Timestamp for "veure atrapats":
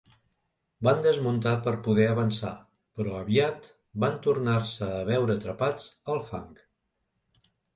5.13-5.87